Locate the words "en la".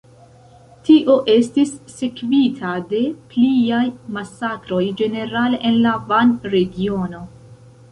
5.73-5.95